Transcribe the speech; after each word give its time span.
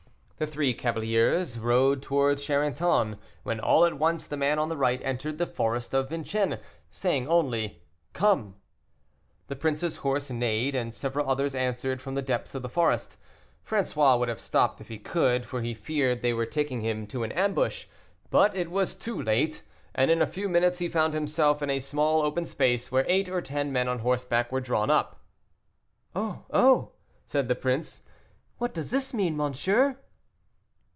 The 0.41 0.47
three 0.47 0.73
cavaliers 0.73 1.59
rode 1.59 2.01
towards 2.01 2.43
Charenton, 2.43 3.19
when 3.43 3.59
all 3.59 3.85
at 3.85 3.99
once 3.99 4.25
the 4.25 4.35
man 4.35 4.57
on 4.57 4.69
the 4.69 4.75
right 4.75 4.99
entered 5.03 5.37
the 5.37 5.45
forest 5.45 5.93
of 5.93 6.09
Vincennes, 6.09 6.57
saying 6.89 7.27
only, 7.27 7.83
"Come." 8.13 8.55
The 9.49 9.55
prince's 9.55 9.97
horse 9.97 10.31
neighed, 10.31 10.73
and 10.73 10.95
several 10.95 11.29
others 11.29 11.53
answered 11.53 12.01
from 12.01 12.15
the 12.15 12.23
depths 12.23 12.55
of 12.55 12.63
the 12.63 12.69
forest. 12.69 13.17
François 13.69 14.17
would 14.17 14.29
have 14.29 14.39
stopped 14.39 14.81
if 14.81 14.87
he 14.87 14.97
could, 14.97 15.45
for 15.45 15.61
he 15.61 15.75
feared 15.75 16.23
they 16.23 16.33
were 16.33 16.47
taking 16.47 16.81
him 16.81 17.05
to 17.05 17.21
an 17.21 17.31
ambush, 17.33 17.85
but 18.31 18.55
it 18.57 18.71
was 18.71 18.95
too 18.95 19.21
late, 19.21 19.61
and 19.93 20.09
in 20.09 20.23
a 20.23 20.25
few 20.25 20.49
minutes 20.49 20.79
he 20.79 20.89
found 20.89 21.13
himself 21.13 21.61
in 21.61 21.69
a 21.69 21.79
small 21.79 22.23
open 22.23 22.47
space, 22.47 22.91
where 22.91 23.05
eight 23.07 23.29
or 23.29 23.41
ten 23.43 23.71
men 23.71 23.87
on 23.87 23.99
horseback 23.99 24.51
were 24.51 24.59
drawn 24.59 24.89
up. 24.89 25.23
"Oh! 26.15 26.45
oh!" 26.51 26.93
said 27.27 27.47
the 27.47 27.53
prince, 27.53 28.01
"what 28.57 28.73
does 28.73 28.89
this 28.89 29.13
mean, 29.13 29.37
monsieur?" 29.37 29.99